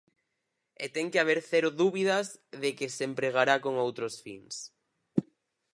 E 0.83 0.85
ten 0.95 1.07
que 1.11 1.21
haber 1.21 1.39
cero 1.51 1.69
dúbidas 1.81 2.27
de 2.61 2.69
que 2.77 2.87
se 2.95 3.03
empregará 3.09 3.55
con 3.65 3.73
outros 3.85 4.13
fins. 4.23 4.55